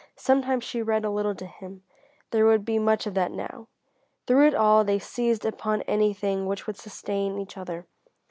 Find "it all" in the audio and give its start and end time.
4.47-4.83